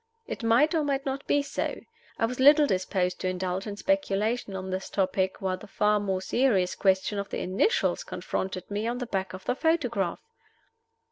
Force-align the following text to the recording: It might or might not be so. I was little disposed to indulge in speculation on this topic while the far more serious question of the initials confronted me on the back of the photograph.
It 0.25 0.41
might 0.41 0.73
or 0.73 0.83
might 0.83 1.05
not 1.05 1.27
be 1.27 1.43
so. 1.43 1.79
I 2.17 2.25
was 2.25 2.39
little 2.39 2.65
disposed 2.65 3.19
to 3.19 3.27
indulge 3.27 3.67
in 3.67 3.77
speculation 3.77 4.55
on 4.55 4.71
this 4.71 4.89
topic 4.89 5.39
while 5.43 5.57
the 5.57 5.67
far 5.67 5.99
more 5.99 6.23
serious 6.23 6.73
question 6.73 7.19
of 7.19 7.29
the 7.29 7.37
initials 7.37 8.03
confronted 8.03 8.71
me 8.71 8.87
on 8.87 8.97
the 8.97 9.05
back 9.05 9.33
of 9.33 9.45
the 9.45 9.53
photograph. 9.53 10.23